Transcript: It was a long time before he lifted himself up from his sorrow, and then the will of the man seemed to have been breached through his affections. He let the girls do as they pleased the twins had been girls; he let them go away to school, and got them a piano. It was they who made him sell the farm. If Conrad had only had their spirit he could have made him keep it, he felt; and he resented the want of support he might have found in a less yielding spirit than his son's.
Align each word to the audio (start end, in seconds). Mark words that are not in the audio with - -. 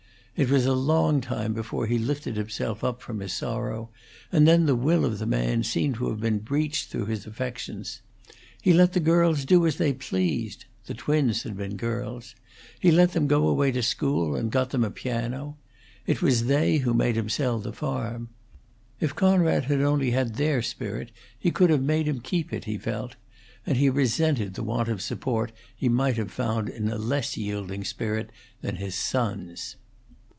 It 0.33 0.49
was 0.49 0.65
a 0.65 0.73
long 0.73 1.21
time 1.21 1.53
before 1.53 1.85
he 1.85 1.99
lifted 1.99 2.35
himself 2.35 2.83
up 2.83 2.99
from 3.03 3.19
his 3.19 3.31
sorrow, 3.31 3.91
and 4.31 4.47
then 4.47 4.65
the 4.65 4.75
will 4.77 5.05
of 5.05 5.19
the 5.19 5.27
man 5.27 5.61
seemed 5.61 5.95
to 5.95 6.09
have 6.09 6.19
been 6.19 6.39
breached 6.39 6.89
through 6.89 7.07
his 7.07 7.27
affections. 7.27 8.01
He 8.59 8.73
let 8.73 8.93
the 8.93 8.99
girls 9.01 9.45
do 9.45 9.67
as 9.67 9.75
they 9.75 9.93
pleased 9.93 10.65
the 10.87 10.95
twins 10.95 11.43
had 11.43 11.55
been 11.55 11.75
girls; 11.77 12.33
he 12.79 12.89
let 12.91 13.11
them 13.11 13.27
go 13.27 13.47
away 13.47 13.71
to 13.71 13.83
school, 13.83 14.35
and 14.35 14.51
got 14.51 14.71
them 14.71 14.83
a 14.83 14.89
piano. 14.89 15.57
It 16.07 16.23
was 16.23 16.45
they 16.47 16.77
who 16.77 16.95
made 16.95 17.17
him 17.17 17.29
sell 17.29 17.59
the 17.59 17.73
farm. 17.73 18.29
If 18.99 19.13
Conrad 19.15 19.65
had 19.65 19.81
only 19.81 20.09
had 20.09 20.35
their 20.37 20.63
spirit 20.63 21.11
he 21.37 21.51
could 21.51 21.69
have 21.69 21.83
made 21.83 22.07
him 22.07 22.19
keep 22.19 22.51
it, 22.51 22.65
he 22.65 22.79
felt; 22.79 23.15
and 23.63 23.77
he 23.77 23.91
resented 23.91 24.55
the 24.55 24.63
want 24.63 24.89
of 24.89 25.03
support 25.03 25.51
he 25.75 25.87
might 25.87 26.17
have 26.17 26.31
found 26.31 26.67
in 26.67 26.89
a 26.89 26.97
less 26.97 27.37
yielding 27.37 27.83
spirit 27.83 28.31
than 28.61 28.77
his 28.77 28.95
son's. 28.95 29.75